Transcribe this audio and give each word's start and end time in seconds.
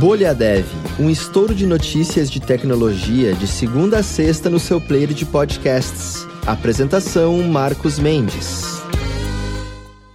Bolha 0.00 0.34
Dev, 0.34 0.64
um 0.98 1.10
estouro 1.10 1.54
de 1.54 1.66
notícias 1.66 2.30
de 2.30 2.40
tecnologia 2.40 3.34
de 3.34 3.46
segunda 3.46 3.98
a 3.98 4.02
sexta 4.02 4.48
no 4.48 4.58
seu 4.58 4.80
player 4.80 5.12
de 5.12 5.26
podcasts. 5.26 6.26
Apresentação 6.46 7.42
Marcos 7.42 7.98
Mendes. 7.98 8.82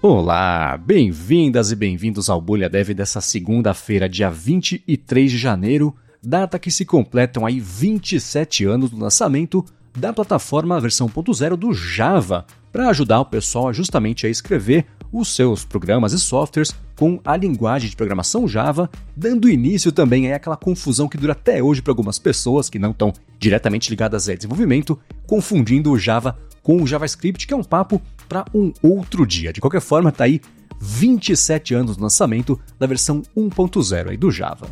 Olá, 0.01 0.75
bem-vindas 0.77 1.71
e 1.71 1.75
bem-vindos 1.75 2.32
ao 2.32 2.41
Bolha 2.41 2.68
Dev 2.68 2.89
dessa 2.95 3.21
segunda-feira, 3.21 4.09
dia 4.09 4.29
23 4.29 5.32
de 5.32 5.38
janeiro, 5.38 5.95
data 6.21 6.57
que 6.57 6.71
se 6.71 6.84
completam 6.84 7.45
aí 7.45 7.59
27 7.59 8.66
anos 8.66 8.89
do 8.89 8.97
lançamento 8.97 9.63
da 9.95 10.11
plataforma 10.11 10.79
versão 10.79 11.07
1.0 11.07 11.55
do 11.55 11.73
Java, 11.73 12.45
para 12.71 12.89
ajudar 12.89 13.20
o 13.20 13.25
pessoal 13.25 13.71
justamente 13.71 14.25
a 14.25 14.29
escrever 14.29 14.86
os 15.16 15.34
seus 15.34 15.63
programas 15.63 16.13
e 16.13 16.20
softwares 16.20 16.76
com 16.95 17.20
a 17.23 17.35
linguagem 17.38 17.89
de 17.89 17.95
programação 17.95 18.48
Java, 18.48 18.89
dando 19.16 19.49
início 19.49 19.91
também 19.91 20.31
a 20.31 20.35
aquela 20.35 20.58
confusão 20.58 21.08
que 21.08 21.17
dura 21.17 21.31
até 21.31 21.63
hoje 21.63 21.81
para 21.81 21.91
algumas 21.91 22.20
pessoas 22.20 22.70
que 22.70 22.80
não 22.80 22.91
estão 22.91 23.13
diretamente 23.39 23.89
ligadas 23.89 24.27
a 24.27 24.36
desenvolvimento, 24.36 24.99
confundindo 25.25 25.91
o 25.91 25.98
Java 25.98 26.38
com 26.62 26.81
o 26.81 26.88
JavaScript, 26.88 27.45
que 27.48 27.53
é 27.53 27.58
um 27.58 27.63
papo 27.63 28.02
para 28.27 28.45
um 28.53 28.73
outro 28.81 29.25
dia. 29.25 29.53
De 29.53 29.62
qualquer 29.62 29.81
forma, 29.81 30.09
está 30.09 30.23
aí 30.23 30.41
27 30.80 31.73
anos 31.73 31.95
do 31.95 32.03
lançamento 32.03 32.59
da 32.77 32.88
versão 32.88 33.22
1.0 33.38 34.17
do 34.17 34.31
Java. 34.31 34.67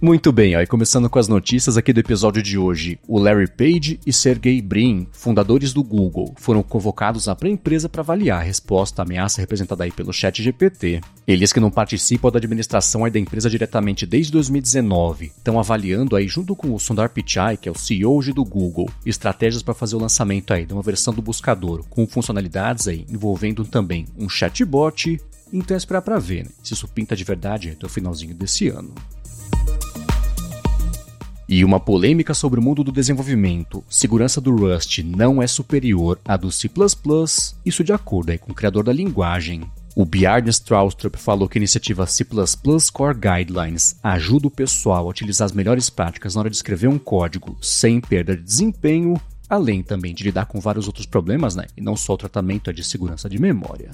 Muito 0.00 0.30
bem, 0.30 0.54
e 0.54 0.64
começando 0.64 1.10
com 1.10 1.18
as 1.18 1.26
notícias 1.26 1.76
aqui 1.76 1.92
do 1.92 1.98
episódio 1.98 2.40
de 2.40 2.56
hoje. 2.56 3.00
O 3.08 3.18
Larry 3.18 3.48
Page 3.48 3.98
e 4.06 4.12
Sergey 4.12 4.62
Brin, 4.62 5.08
fundadores 5.10 5.72
do 5.72 5.82
Google, 5.82 6.32
foram 6.38 6.62
convocados 6.62 7.26
a 7.26 7.36
empresa 7.48 7.88
para 7.88 8.00
avaliar 8.00 8.40
a 8.40 8.44
resposta 8.44 9.02
à 9.02 9.04
ameaça 9.04 9.40
representada 9.40 9.82
aí 9.82 9.90
pelo 9.90 10.12
chat 10.12 10.40
GPT. 10.40 11.00
Eles 11.26 11.52
que 11.52 11.58
não 11.58 11.68
participam 11.68 12.30
da 12.30 12.38
administração 12.38 13.04
aí 13.04 13.10
da 13.10 13.18
empresa 13.18 13.50
diretamente 13.50 14.06
desde 14.06 14.30
2019, 14.30 15.32
estão 15.36 15.58
avaliando 15.58 16.14
aí 16.14 16.28
junto 16.28 16.54
com 16.54 16.72
o 16.72 16.78
Sundar 16.78 17.10
Pichai, 17.10 17.56
que 17.56 17.68
é 17.68 17.72
o 17.72 17.76
CEO 17.76 18.16
hoje 18.16 18.32
do 18.32 18.44
Google, 18.44 18.88
estratégias 19.04 19.64
para 19.64 19.74
fazer 19.74 19.96
o 19.96 20.00
lançamento 20.00 20.54
aí 20.54 20.64
de 20.64 20.74
uma 20.74 20.82
versão 20.82 21.12
do 21.12 21.20
buscador 21.20 21.84
com 21.90 22.06
funcionalidades 22.06 22.86
aí 22.86 23.04
envolvendo 23.10 23.64
também 23.64 24.06
um 24.16 24.28
chatbot. 24.28 25.20
Então 25.52 25.74
é 25.74 25.78
esperar 25.78 26.02
para 26.02 26.20
ver 26.20 26.44
né, 26.44 26.50
se 26.62 26.74
isso 26.74 26.86
pinta 26.86 27.16
de 27.16 27.24
verdade 27.24 27.70
até 27.70 27.84
o 27.84 27.88
finalzinho 27.88 28.34
desse 28.34 28.68
ano. 28.68 28.94
E 31.50 31.64
uma 31.64 31.80
polêmica 31.80 32.34
sobre 32.34 32.60
o 32.60 32.62
mundo 32.62 32.84
do 32.84 32.92
desenvolvimento. 32.92 33.82
Segurança 33.88 34.38
do 34.38 34.54
Rust 34.54 34.98
não 34.98 35.40
é 35.40 35.46
superior 35.46 36.20
à 36.22 36.36
do 36.36 36.52
C++, 36.52 36.70
isso 37.64 37.82
de 37.82 37.90
acordo 37.90 38.30
aí 38.30 38.36
com 38.36 38.52
o 38.52 38.54
criador 38.54 38.84
da 38.84 38.92
linguagem. 38.92 39.62
O 39.96 40.04
Bjarne 40.04 40.50
Stroustrup 40.50 41.16
falou 41.16 41.48
que 41.48 41.56
a 41.56 41.60
iniciativa 41.60 42.06
C++ 42.06 42.22
Core 42.92 43.18
Guidelines 43.18 43.98
ajuda 44.02 44.48
o 44.48 44.50
pessoal 44.50 45.06
a 45.06 45.10
utilizar 45.10 45.46
as 45.46 45.52
melhores 45.52 45.88
práticas 45.88 46.34
na 46.34 46.42
hora 46.42 46.50
de 46.50 46.56
escrever 46.56 46.86
um 46.86 46.98
código 46.98 47.56
sem 47.62 47.98
perda 47.98 48.36
de 48.36 48.42
desempenho, 48.42 49.18
além 49.48 49.82
também 49.82 50.14
de 50.14 50.24
lidar 50.24 50.44
com 50.44 50.60
vários 50.60 50.86
outros 50.86 51.06
problemas, 51.06 51.56
né? 51.56 51.64
E 51.74 51.80
não 51.80 51.96
só 51.96 52.12
o 52.12 52.18
tratamento 52.18 52.70
de 52.74 52.84
segurança 52.84 53.26
de 53.26 53.40
memória. 53.40 53.90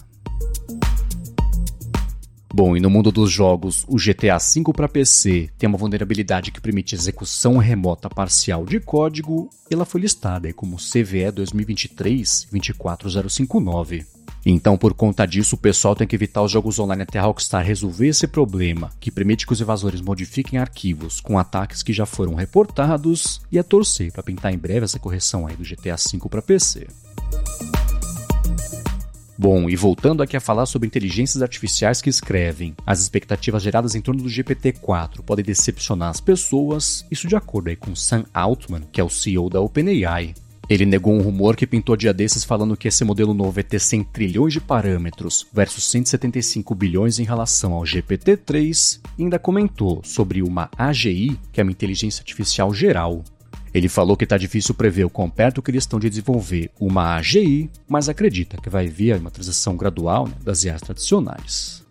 Bom, 2.56 2.76
e 2.76 2.80
no 2.80 2.88
mundo 2.88 3.10
dos 3.10 3.32
jogos, 3.32 3.84
o 3.88 3.96
GTA 3.96 4.38
V 4.38 4.72
para 4.72 4.86
PC 4.86 5.50
tem 5.58 5.68
uma 5.68 5.76
vulnerabilidade 5.76 6.52
que 6.52 6.60
permite 6.60 6.94
execução 6.94 7.58
remota 7.58 8.08
parcial 8.08 8.64
de 8.64 8.78
código 8.78 9.50
e 9.68 9.74
ela 9.74 9.84
foi 9.84 10.02
listada 10.02 10.52
como 10.52 10.76
CVE 10.76 11.32
2023-24059. 11.32 14.06
Então, 14.46 14.76
por 14.76 14.94
conta 14.94 15.26
disso, 15.26 15.56
o 15.56 15.58
pessoal 15.58 15.96
tem 15.96 16.06
que 16.06 16.14
evitar 16.14 16.42
os 16.42 16.52
jogos 16.52 16.78
online 16.78 17.02
até 17.02 17.18
a 17.18 17.22
Rockstar 17.22 17.66
resolver 17.66 18.06
esse 18.06 18.28
problema, 18.28 18.92
que 19.00 19.10
permite 19.10 19.48
que 19.48 19.52
os 19.52 19.60
invasores 19.60 20.00
modifiquem 20.00 20.56
arquivos 20.56 21.20
com 21.20 21.36
ataques 21.36 21.82
que 21.82 21.92
já 21.92 22.06
foram 22.06 22.34
reportados, 22.34 23.42
e 23.50 23.58
a 23.58 23.64
torcer 23.64 24.12
para 24.12 24.22
pintar 24.22 24.54
em 24.54 24.58
breve 24.58 24.84
essa 24.84 25.00
correção 25.00 25.44
aí 25.44 25.56
do 25.56 25.64
GTA 25.64 25.96
V 25.96 26.28
para 26.30 26.40
PC. 26.40 26.86
Bom, 29.36 29.68
e 29.68 29.74
voltando 29.74 30.22
aqui 30.22 30.36
a 30.36 30.40
falar 30.40 30.64
sobre 30.64 30.86
inteligências 30.86 31.42
artificiais 31.42 32.00
que 32.00 32.08
escrevem, 32.08 32.74
as 32.86 33.00
expectativas 33.00 33.64
geradas 33.64 33.96
em 33.96 34.00
torno 34.00 34.22
do 34.22 34.28
GPT-4 34.28 35.22
podem 35.26 35.44
decepcionar 35.44 36.10
as 36.10 36.20
pessoas, 36.20 37.04
isso 37.10 37.26
de 37.26 37.34
acordo 37.34 37.76
com 37.76 37.96
Sam 37.96 38.24
Altman, 38.32 38.82
que 38.92 39.00
é 39.00 39.04
o 39.04 39.10
CEO 39.10 39.50
da 39.50 39.60
OpenAI. 39.60 40.34
Ele 40.68 40.86
negou 40.86 41.12
um 41.12 41.20
rumor 41.20 41.56
que 41.56 41.66
pintou 41.66 41.96
dia 41.96 42.14
desses 42.14 42.44
falando 42.44 42.76
que 42.76 42.88
esse 42.88 43.04
modelo 43.04 43.34
novo 43.34 43.50
vai 43.50 43.62
ter 43.62 43.78
100 43.78 44.04
trilhões 44.04 44.52
de 44.52 44.60
parâmetros 44.60 45.46
versus 45.52 45.84
175 45.90 46.74
bilhões 46.74 47.18
em 47.18 47.24
relação 47.24 47.74
ao 47.74 47.82
GPT-3 47.82 49.00
e 49.18 49.24
ainda 49.24 49.38
comentou 49.38 50.00
sobre 50.02 50.42
uma 50.42 50.70
AGI, 50.78 51.38
que 51.52 51.60
é 51.60 51.62
uma 51.62 51.72
inteligência 51.72 52.22
artificial 52.22 52.72
geral, 52.72 53.22
ele 53.74 53.88
falou 53.88 54.16
que 54.16 54.22
está 54.22 54.38
difícil 54.38 54.72
prever 54.72 55.04
o 55.04 55.10
quão 55.10 55.28
perto 55.28 55.60
que 55.60 55.68
eles 55.68 55.82
estão 55.82 55.98
de 55.98 56.08
desenvolver 56.08 56.70
uma 56.78 57.16
AGI, 57.16 57.68
mas 57.88 58.08
acredita 58.08 58.56
que 58.56 58.70
vai 58.70 58.86
vir 58.86 59.16
uma 59.16 59.32
transição 59.32 59.76
gradual 59.76 60.28
né, 60.28 60.34
das 60.44 60.62
IAs 60.62 60.80
tradicionais. 60.80 61.84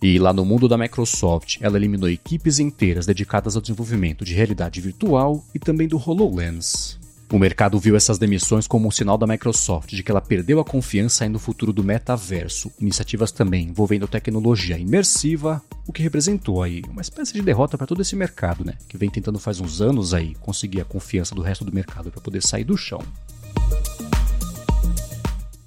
E 0.00 0.16
lá 0.16 0.32
no 0.32 0.44
mundo 0.44 0.68
da 0.68 0.78
Microsoft, 0.78 1.58
ela 1.60 1.76
eliminou 1.76 2.08
equipes 2.08 2.60
inteiras 2.60 3.04
dedicadas 3.04 3.56
ao 3.56 3.62
desenvolvimento 3.62 4.24
de 4.24 4.32
realidade 4.32 4.80
virtual 4.80 5.44
e 5.52 5.58
também 5.58 5.88
do 5.88 5.96
HoloLens. 5.96 6.97
O 7.30 7.38
mercado 7.38 7.78
viu 7.78 7.94
essas 7.94 8.16
demissões 8.16 8.66
como 8.66 8.88
um 8.88 8.90
sinal 8.90 9.18
da 9.18 9.26
Microsoft 9.26 9.90
de 9.90 10.02
que 10.02 10.10
ela 10.10 10.20
perdeu 10.20 10.60
a 10.60 10.64
confiança 10.64 11.28
no 11.28 11.38
futuro 11.38 11.74
do 11.74 11.84
metaverso, 11.84 12.72
iniciativas 12.80 13.30
também 13.30 13.68
envolvendo 13.68 14.08
tecnologia 14.08 14.78
imersiva, 14.78 15.62
o 15.86 15.92
que 15.92 16.02
representou 16.02 16.62
aí 16.62 16.82
uma 16.88 17.02
espécie 17.02 17.34
de 17.34 17.42
derrota 17.42 17.76
para 17.76 17.86
todo 17.86 18.00
esse 18.00 18.16
mercado, 18.16 18.64
né, 18.64 18.72
que 18.88 18.96
vem 18.96 19.10
tentando 19.10 19.38
faz 19.38 19.60
uns 19.60 19.82
anos 19.82 20.14
aí 20.14 20.34
conseguir 20.36 20.80
a 20.80 20.86
confiança 20.86 21.34
do 21.34 21.42
resto 21.42 21.66
do 21.66 21.72
mercado 21.72 22.10
para 22.10 22.22
poder 22.22 22.42
sair 22.42 22.64
do 22.64 22.78
chão. 22.78 23.02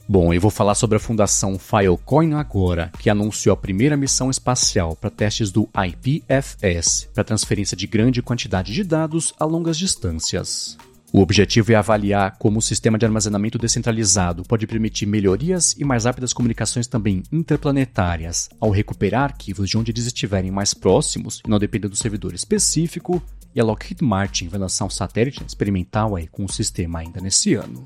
Bom, 0.09 0.33
eu 0.33 0.41
vou 0.41 0.51
falar 0.51 0.73
sobre 0.73 0.97
a 0.97 0.99
fundação 0.99 1.59
Filecoin 1.59 2.33
agora, 2.33 2.91
que 2.97 3.09
anunciou 3.09 3.53
a 3.53 3.57
primeira 3.57 3.95
missão 3.95 4.31
espacial 4.31 4.95
para 4.95 5.11
testes 5.11 5.51
do 5.51 5.69
IPFS, 5.75 7.07
para 7.13 7.23
transferência 7.23 7.77
de 7.77 7.85
grande 7.85 8.21
quantidade 8.21 8.73
de 8.73 8.83
dados 8.83 9.31
a 9.39 9.45
longas 9.45 9.77
distâncias. 9.77 10.75
O 11.13 11.19
objetivo 11.19 11.73
é 11.73 11.75
avaliar 11.75 12.37
como 12.37 12.59
o 12.59 12.61
sistema 12.61 12.97
de 12.97 13.05
armazenamento 13.05 13.57
descentralizado 13.57 14.43
pode 14.43 14.65
permitir 14.65 15.05
melhorias 15.05 15.75
e 15.77 15.83
mais 15.83 16.05
rápidas 16.05 16.31
comunicações 16.31 16.87
também 16.87 17.21
interplanetárias, 17.29 18.49
ao 18.61 18.69
recuperar 18.69 19.23
arquivos 19.23 19.69
de 19.69 19.77
onde 19.77 19.91
eles 19.91 20.05
estiverem 20.05 20.51
mais 20.51 20.73
próximos 20.73 21.41
e 21.45 21.49
não 21.49 21.59
depender 21.59 21.89
do 21.89 21.97
servidor 21.97 22.33
específico. 22.33 23.21
E 23.53 23.59
a 23.59 23.63
Lockheed 23.63 24.01
Martin 24.01 24.47
vai 24.47 24.57
lançar 24.57 24.85
um 24.85 24.89
satélite 24.89 25.43
experimental 25.45 26.15
aí 26.15 26.27
com 26.27 26.45
o 26.45 26.51
sistema 26.51 26.99
ainda 26.99 27.19
nesse 27.19 27.55
ano. 27.55 27.85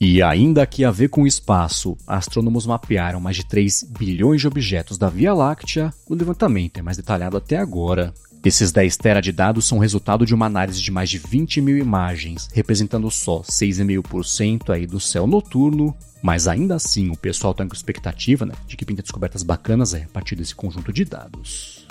E 0.00 0.22
ainda 0.22 0.66
que 0.66 0.86
a 0.86 0.90
ver 0.90 1.08
com 1.08 1.24
o 1.24 1.26
espaço, 1.26 1.98
astrônomos 2.06 2.64
mapearam 2.64 3.20
mais 3.20 3.36
de 3.36 3.44
3 3.44 3.84
bilhões 3.98 4.40
de 4.40 4.48
objetos 4.48 4.96
da 4.96 5.10
Via 5.10 5.34
Láctea 5.34 5.92
no 6.08 6.16
levantamento 6.16 6.78
é 6.78 6.82
mais 6.82 6.96
detalhado 6.96 7.36
até 7.36 7.58
agora, 7.58 8.12
esses 8.44 8.72
10 8.72 8.96
tera 8.96 9.20
de 9.20 9.30
dados 9.30 9.66
são 9.66 9.78
resultado 9.78 10.26
de 10.26 10.34
uma 10.34 10.46
análise 10.46 10.82
de 10.82 10.90
mais 10.90 11.08
de 11.08 11.18
20 11.18 11.60
mil 11.60 11.78
imagens, 11.78 12.48
representando 12.52 13.08
só 13.10 13.40
6,5% 13.40 14.70
aí 14.70 14.86
do 14.86 14.98
céu 14.98 15.26
noturno, 15.26 15.94
mas 16.20 16.48
ainda 16.48 16.74
assim 16.74 17.10
o 17.10 17.16
pessoal 17.16 17.52
está 17.52 17.64
com 17.64 17.74
expectativa 17.74 18.44
né, 18.44 18.54
de 18.66 18.76
que 18.76 18.84
pinta 18.84 19.02
descobertas 19.02 19.42
bacanas 19.42 19.94
é, 19.94 20.02
a 20.02 20.08
partir 20.08 20.34
desse 20.34 20.54
conjunto 20.54 20.92
de 20.92 21.04
dados. 21.04 21.86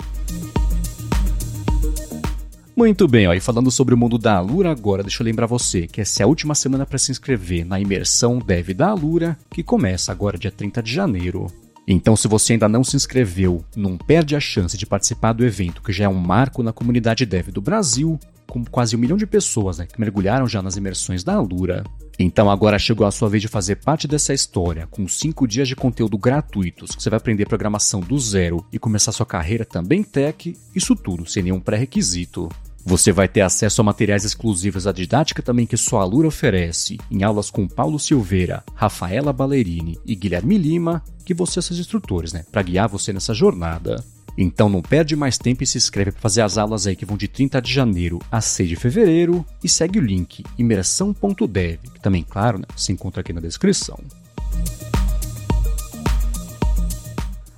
Muito 2.76 3.06
bem, 3.06 3.26
ó, 3.28 3.34
e 3.34 3.40
falando 3.40 3.70
sobre 3.70 3.94
o 3.94 3.98
mundo 3.98 4.18
da 4.18 4.36
Alura 4.36 4.70
agora, 4.70 5.02
deixa 5.02 5.22
eu 5.22 5.24
lembrar 5.24 5.46
você 5.46 5.86
que 5.86 6.00
essa 6.00 6.22
é 6.22 6.24
a 6.24 6.26
última 6.26 6.54
semana 6.54 6.84
para 6.84 6.98
se 6.98 7.10
inscrever 7.10 7.64
na 7.64 7.78
imersão 7.78 8.38
Dev 8.38 8.70
da 8.70 8.88
Alura, 8.88 9.38
que 9.50 9.62
começa 9.62 10.10
agora 10.10 10.38
dia 10.38 10.50
30 10.50 10.82
de 10.82 10.92
janeiro. 10.92 11.50
Então, 11.92 12.16
se 12.16 12.26
você 12.26 12.54
ainda 12.54 12.68
não 12.68 12.82
se 12.82 12.96
inscreveu, 12.96 13.62
não 13.76 13.98
perde 13.98 14.34
a 14.34 14.40
chance 14.40 14.78
de 14.78 14.86
participar 14.86 15.32
do 15.34 15.44
evento, 15.44 15.82
que 15.82 15.92
já 15.92 16.04
é 16.04 16.08
um 16.08 16.14
marco 16.14 16.62
na 16.62 16.72
comunidade 16.72 17.26
dev 17.26 17.48
do 17.48 17.60
Brasil, 17.60 18.18
com 18.48 18.64
quase 18.64 18.96
um 18.96 18.98
milhão 18.98 19.16
de 19.16 19.26
pessoas 19.26 19.78
né, 19.78 19.86
que 19.86 20.00
mergulharam 20.00 20.46
já 20.46 20.62
nas 20.62 20.76
imersões 20.76 21.22
da 21.22 21.34
Alura. 21.34 21.84
Então 22.18 22.50
agora 22.50 22.78
chegou 22.78 23.06
a 23.06 23.10
sua 23.10 23.28
vez 23.28 23.42
de 23.42 23.48
fazer 23.48 23.76
parte 23.76 24.08
dessa 24.08 24.32
história, 24.32 24.86
com 24.86 25.06
5 25.06 25.46
dias 25.46 25.68
de 25.68 25.76
conteúdo 25.76 26.16
gratuitos, 26.16 26.94
que 26.94 27.02
você 27.02 27.10
vai 27.10 27.18
aprender 27.18 27.46
programação 27.46 28.00
do 28.00 28.18
zero 28.18 28.64
e 28.72 28.78
começar 28.78 29.12
sua 29.12 29.26
carreira 29.26 29.64
também 29.64 30.02
tech, 30.02 30.56
isso 30.74 30.96
tudo 30.96 31.26
sem 31.26 31.42
nenhum 31.42 31.60
pré-requisito. 31.60 32.48
Você 32.84 33.12
vai 33.12 33.28
ter 33.28 33.42
acesso 33.42 33.80
a 33.80 33.84
materiais 33.84 34.24
exclusivos 34.24 34.86
à 34.86 34.92
didática 34.92 35.40
também 35.40 35.66
que 35.66 35.76
só 35.76 36.00
a 36.00 36.04
Lura 36.04 36.28
oferece, 36.28 36.98
em 37.10 37.22
aulas 37.22 37.48
com 37.48 37.68
Paulo 37.68 37.98
Silveira, 37.98 38.64
Rafaela 38.74 39.32
Ballerini 39.32 39.98
e 40.04 40.16
Guilherme 40.16 40.58
Lima, 40.58 41.02
que 41.24 41.32
vão 41.32 41.46
ser 41.46 41.62
seus 41.62 41.78
instrutores, 41.78 42.32
né, 42.32 42.44
para 42.50 42.62
guiar 42.62 42.88
você 42.88 43.12
nessa 43.12 43.32
jornada. 43.32 44.02
Então 44.36 44.68
não 44.68 44.82
perde 44.82 45.14
mais 45.14 45.38
tempo 45.38 45.62
e 45.62 45.66
se 45.66 45.78
inscreve 45.78 46.10
para 46.10 46.20
fazer 46.20 46.42
as 46.42 46.58
aulas 46.58 46.86
aí 46.86 46.96
que 46.96 47.04
vão 47.04 47.16
de 47.16 47.28
30 47.28 47.60
de 47.60 47.72
janeiro 47.72 48.18
a 48.30 48.40
6 48.40 48.68
de 48.68 48.76
fevereiro 48.76 49.44
e 49.62 49.68
segue 49.68 49.98
o 49.98 50.02
link 50.02 50.42
imersão.dev, 50.58 51.78
que 51.94 52.00
também, 52.00 52.24
claro, 52.28 52.58
né, 52.58 52.64
se 52.76 52.92
encontra 52.92 53.20
aqui 53.20 53.32
na 53.32 53.40
descrição. 53.40 53.98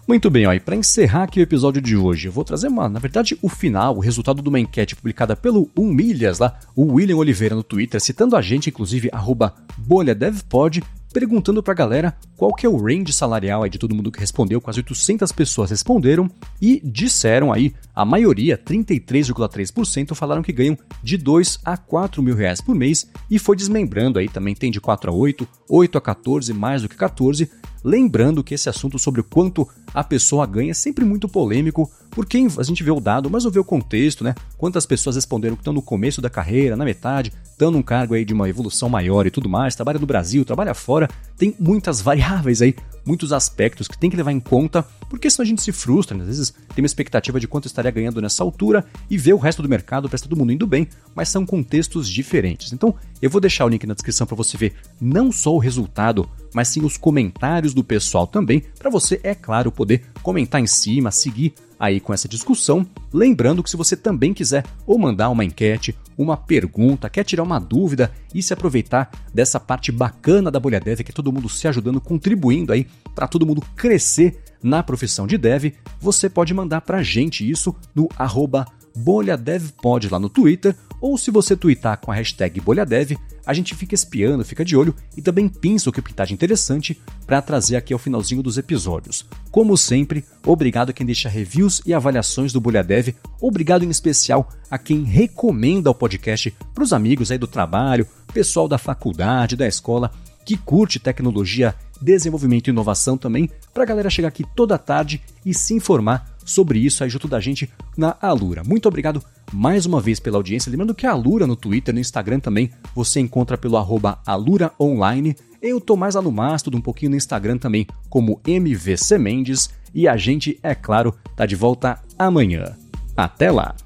Muito 0.06 0.28
bem, 0.28 0.46
ó, 0.46 0.58
para 0.60 0.76
encerrar 0.76 1.22
aqui 1.22 1.40
o 1.40 1.42
episódio 1.42 1.80
de 1.80 1.96
hoje, 1.96 2.28
eu 2.28 2.32
vou 2.32 2.44
trazer 2.44 2.68
uma, 2.68 2.90
na 2.90 2.98
verdade, 2.98 3.38
o 3.40 3.48
final, 3.48 3.96
o 3.96 4.00
resultado 4.00 4.42
de 4.42 4.48
uma 4.50 4.60
enquete 4.60 4.94
publicada 4.94 5.34
pelo 5.34 5.70
1 5.74 5.86
Milhas 5.86 6.38
lá, 6.38 6.58
o 6.76 6.92
William 6.92 7.16
Oliveira 7.16 7.54
no 7.54 7.62
Twitter, 7.62 7.98
citando 7.98 8.36
a 8.36 8.42
gente, 8.42 8.68
inclusive, 8.68 9.08
arroba 9.10 9.54
bolhadevpod, 9.78 10.84
perguntando 11.10 11.62
pra 11.62 11.72
galera 11.72 12.14
qual 12.36 12.52
que 12.52 12.66
é 12.66 12.68
o 12.68 12.76
range 12.76 13.14
salarial 13.14 13.62
aí 13.62 13.70
de 13.70 13.78
todo 13.78 13.94
mundo 13.94 14.12
que 14.12 14.20
respondeu, 14.20 14.60
quase 14.60 14.80
800 14.80 15.32
pessoas 15.32 15.70
responderam 15.70 16.28
e 16.60 16.82
disseram 16.84 17.50
aí, 17.50 17.72
a 17.94 18.04
maioria, 18.04 18.58
33,3%, 18.58 20.14
falaram 20.14 20.42
que 20.42 20.52
ganham 20.52 20.76
de 21.02 21.16
2 21.16 21.60
a 21.64 21.78
4 21.78 22.22
mil 22.22 22.34
reais 22.34 22.60
por 22.60 22.74
mês 22.74 23.08
e 23.30 23.38
foi 23.38 23.56
desmembrando 23.56 24.18
aí, 24.18 24.28
também 24.28 24.54
tem 24.54 24.70
de 24.70 24.82
4 24.82 25.10
a 25.10 25.14
8, 25.14 25.48
8 25.66 25.96
a 25.96 26.00
14, 26.00 26.52
mais 26.52 26.82
do 26.82 26.90
que 26.90 26.96
14, 26.96 27.48
lembrando 27.84 28.42
que 28.42 28.54
esse 28.54 28.68
assunto 28.68 28.98
sobre 28.98 29.20
o 29.20 29.24
quanto 29.24 29.68
a 29.92 30.02
pessoa 30.02 30.46
ganha 30.46 30.70
é 30.70 30.74
sempre 30.74 31.04
muito 31.04 31.28
polêmico, 31.28 31.90
porque 32.14 32.46
a 32.56 32.62
gente 32.62 32.82
vê 32.82 32.90
o 32.90 33.00
dado, 33.00 33.28
mas 33.28 33.44
não 33.44 33.50
vê 33.50 33.58
o 33.58 33.64
contexto, 33.64 34.22
né? 34.22 34.34
Quantas 34.56 34.86
pessoas 34.86 35.16
responderam 35.16 35.56
que 35.56 35.60
estão 35.60 35.72
no 35.72 35.82
começo 35.82 36.22
da 36.22 36.30
carreira, 36.30 36.76
na 36.76 36.84
metade, 36.84 37.32
estão 37.42 37.70
num 37.70 37.82
cargo 37.82 38.14
aí 38.14 38.24
de 38.24 38.32
uma 38.32 38.48
evolução 38.48 38.88
maior 38.88 39.26
e 39.26 39.30
tudo 39.30 39.48
mais, 39.48 39.74
trabalha 39.74 39.98
no 39.98 40.06
Brasil, 40.06 40.44
trabalha 40.44 40.74
fora, 40.74 41.08
tem 41.36 41.54
muitas 41.58 42.00
variáveis 42.00 42.62
aí, 42.62 42.74
muitos 43.04 43.32
aspectos 43.32 43.88
que 43.88 43.98
tem 43.98 44.08
que 44.08 44.16
levar 44.16 44.32
em 44.32 44.40
conta, 44.40 44.86
porque 45.10 45.28
senão 45.28 45.44
a 45.44 45.46
gente 45.48 45.62
se 45.62 45.72
frustra, 45.72 46.16
né? 46.16 46.22
às 46.22 46.28
vezes 46.28 46.54
tem 46.74 46.82
uma 46.82 46.86
expectativa 46.86 47.38
de 47.38 47.48
quanto 47.48 47.66
estaria 47.66 47.90
ganhando 47.90 48.22
nessa 48.22 48.42
altura 48.42 48.84
e 49.10 49.18
vê 49.18 49.32
o 49.32 49.38
resto 49.38 49.62
do 49.62 49.68
mercado, 49.68 50.08
parece 50.08 50.24
todo 50.24 50.36
mundo 50.36 50.52
indo 50.52 50.66
bem, 50.66 50.88
mas 51.14 51.28
são 51.28 51.44
contextos 51.44 52.08
diferentes. 52.08 52.72
Então, 52.72 52.94
eu 53.20 53.28
vou 53.28 53.40
deixar 53.40 53.64
o 53.64 53.68
link 53.68 53.86
na 53.86 53.94
descrição 53.94 54.26
para 54.26 54.36
você 54.36 54.56
ver 54.56 54.74
não 55.00 55.32
só 55.32 55.54
o 55.54 55.58
resultado, 55.58 56.28
mas 56.54 56.68
sim 56.68 56.84
os 56.84 56.96
comentários 56.96 57.74
do 57.74 57.82
pessoal 57.82 58.26
também, 58.26 58.62
para 58.78 58.90
você, 58.90 59.20
é 59.22 59.34
claro, 59.34 59.72
poder 59.72 60.04
comentar 60.22 60.60
em 60.60 60.66
cima, 60.66 61.10
seguir 61.10 61.54
aí 61.78 62.00
com 62.00 62.12
essa 62.12 62.28
discussão. 62.28 62.86
Lembrando 63.12 63.62
que 63.62 63.70
se 63.70 63.76
você 63.76 63.96
também 63.96 64.32
quiser 64.32 64.64
ou 64.86 64.98
mandar 64.98 65.30
uma 65.30 65.44
enquete, 65.44 65.96
uma 66.16 66.36
pergunta, 66.36 67.10
quer 67.10 67.24
tirar 67.24 67.42
uma 67.42 67.58
dúvida 67.58 68.12
e 68.34 68.42
se 68.42 68.52
aproveitar 68.52 69.10
dessa 69.32 69.58
parte 69.58 69.90
bacana 69.90 70.50
da 70.50 70.60
Bolha 70.60 70.80
Dev, 70.80 71.00
que 71.00 71.10
é 71.10 71.14
todo 71.14 71.32
mundo 71.32 71.48
se 71.48 71.66
ajudando, 71.68 72.00
contribuindo 72.00 72.72
aí 72.72 72.86
para 73.14 73.28
todo 73.28 73.46
mundo 73.46 73.62
crescer 73.76 74.42
na 74.62 74.82
profissão 74.82 75.26
de 75.26 75.36
dev, 75.36 75.74
você 76.00 76.28
pode 76.28 76.54
mandar 76.54 76.80
para 76.80 76.98
a 76.98 77.02
gente 77.02 77.48
isso 77.48 77.76
no 77.94 78.08
arroba 78.16 78.64
bolhadevpod 78.96 80.08
lá 80.08 80.18
no 80.18 80.30
Twitter, 80.30 80.74
ou 81.04 81.18
se 81.18 81.30
você 81.30 81.54
twittar 81.54 81.98
com 81.98 82.10
a 82.10 82.14
hashtag 82.14 82.58
bolhadev, 82.62 83.18
a 83.44 83.52
gente 83.52 83.74
fica 83.74 83.94
espiando, 83.94 84.42
fica 84.42 84.64
de 84.64 84.74
olho 84.74 84.94
e 85.14 85.20
também 85.20 85.50
pinça 85.50 85.90
o 85.90 85.92
que 85.92 86.00
pintar 86.00 86.26
de 86.26 86.32
interessante 86.32 86.98
para 87.26 87.42
trazer 87.42 87.76
aqui 87.76 87.92
ao 87.92 87.98
finalzinho 87.98 88.42
dos 88.42 88.56
episódios. 88.56 89.26
Como 89.50 89.76
sempre, 89.76 90.24
obrigado 90.46 90.88
a 90.88 90.92
quem 90.94 91.04
deixa 91.04 91.28
reviews 91.28 91.82
e 91.84 91.92
avaliações 91.92 92.54
do 92.54 92.60
Bolha 92.60 92.82
Dev, 92.82 93.08
obrigado 93.38 93.84
em 93.84 93.90
especial 93.90 94.48
a 94.70 94.78
quem 94.78 95.04
recomenda 95.04 95.90
o 95.90 95.94
podcast 95.94 96.50
para 96.74 96.84
os 96.84 96.94
amigos 96.94 97.30
aí 97.30 97.36
do 97.36 97.46
trabalho, 97.46 98.08
pessoal 98.32 98.66
da 98.66 98.78
faculdade, 98.78 99.56
da 99.56 99.68
escola, 99.68 100.10
que 100.42 100.56
curte 100.56 100.98
tecnologia, 100.98 101.74
desenvolvimento 102.00 102.68
e 102.68 102.70
inovação 102.70 103.18
também, 103.18 103.50
para 103.74 103.82
a 103.82 103.86
galera 103.86 104.08
chegar 104.08 104.28
aqui 104.28 104.42
toda 104.56 104.78
tarde 104.78 105.20
e 105.44 105.52
se 105.52 105.74
informar 105.74 106.34
sobre 106.46 106.78
isso 106.78 107.04
aí 107.04 107.10
junto 107.10 107.28
da 107.28 107.40
gente 107.40 107.70
na 107.94 108.16
Alura. 108.22 108.62
Muito 108.64 108.88
obrigado 108.88 109.22
mais 109.54 109.86
uma 109.86 110.00
vez 110.00 110.18
pela 110.18 110.36
audiência. 110.36 110.70
Lembrando 110.70 110.94
que 110.94 111.06
a 111.06 111.12
Alura 111.12 111.46
no 111.46 111.54
Twitter, 111.54 111.94
no 111.94 112.00
Instagram 112.00 112.40
também, 112.40 112.70
você 112.94 113.20
encontra 113.20 113.56
pelo 113.56 113.76
arroba 113.76 114.18
Alura 114.26 114.72
Online. 114.78 115.36
Eu 115.62 115.80
tô 115.80 115.96
mais 115.96 116.16
lá 116.16 116.22
no 116.22 116.32
Mastodon, 116.32 116.78
um 116.78 116.82
pouquinho 116.82 117.10
no 117.10 117.16
Instagram 117.16 117.56
também, 117.56 117.86
como 118.10 118.40
MVC 118.46 119.16
Mendes. 119.16 119.70
E 119.94 120.08
a 120.08 120.16
gente, 120.16 120.58
é 120.62 120.74
claro, 120.74 121.14
tá 121.36 121.46
de 121.46 121.54
volta 121.54 122.02
amanhã. 122.18 122.76
Até 123.16 123.50
lá! 123.50 123.76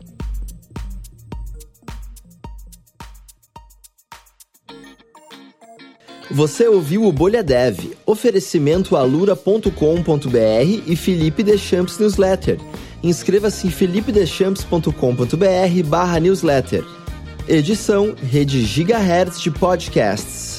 Você 6.30 6.68
ouviu 6.68 7.04
o 7.04 7.12
Bolha 7.12 7.42
Dev, 7.42 7.92
oferecimento 8.04 8.96
alura.com.br 8.96 9.70
e 10.86 10.94
Felipe 10.94 11.42
Deschamps 11.42 11.98
Newsletter. 11.98 12.58
Inscreva-se 13.02 13.66
em 13.66 13.70
felipedeschamps.com.br 13.70 15.86
barra 15.86 16.20
newsletter. 16.20 16.84
Edição 17.46 18.14
Rede 18.22 18.64
Gigahertz 18.64 19.40
de 19.40 19.50
Podcasts. 19.50 20.57